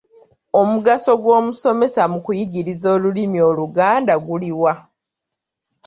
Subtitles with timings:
[0.61, 4.73] Omugaso gw’omusomesa mu kuyigiriza olulimi Oluganda guli wa?